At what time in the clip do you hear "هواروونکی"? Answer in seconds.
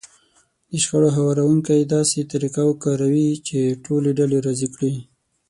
1.17-1.79